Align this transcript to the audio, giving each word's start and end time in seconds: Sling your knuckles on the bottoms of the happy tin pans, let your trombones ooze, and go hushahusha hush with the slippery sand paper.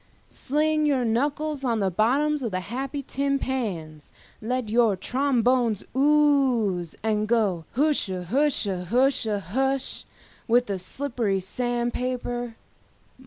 Sling 0.27 0.87
your 0.87 1.05
knuckles 1.05 1.63
on 1.63 1.77
the 1.79 1.91
bottoms 1.91 2.41
of 2.41 2.49
the 2.49 2.59
happy 2.61 3.03
tin 3.03 3.37
pans, 3.37 4.11
let 4.41 4.67
your 4.67 4.95
trombones 4.95 5.83
ooze, 5.95 6.95
and 7.03 7.27
go 7.27 7.65
hushahusha 7.75 9.39
hush 9.53 10.05
with 10.47 10.65
the 10.65 10.79
slippery 10.79 11.39
sand 11.39 11.93
paper. 11.93 12.55